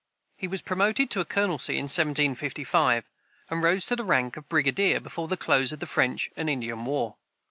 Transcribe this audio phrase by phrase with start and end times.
[0.35, 3.07] He was promoted to a colonelcy in 1755,
[3.51, 6.83] and rose to the rank of brigadier before the close of the French and Indian
[6.85, 7.17] war.